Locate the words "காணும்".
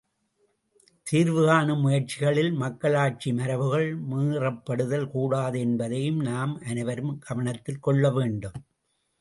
1.45-1.83